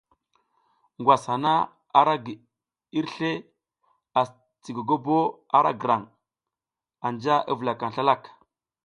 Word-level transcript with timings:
Ngwas 0.99 1.23
hana 1.31 1.53
ara 1.99 2.13
gi 2.23 2.33
irsle 2.99 3.31
asi 4.21 4.69
gogobo 4.75 5.17
ara 5.57 5.71
grang, 5.81 6.05
anja 7.07 7.35
i 7.51 7.53
vulakang 7.57 7.93
slalak. 7.95 8.21